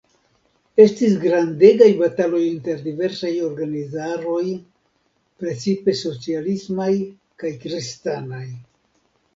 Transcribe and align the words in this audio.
Estis 0.85 1.17
grandegaj 1.23 1.89
bataloj 1.99 2.39
inter 2.45 2.81
diversaj 2.87 3.33
organizaroj, 3.49 4.43
precipe 5.45 5.97
socialismaj 6.03 6.93
kaj 7.45 7.55
kristanaj. 7.65 8.47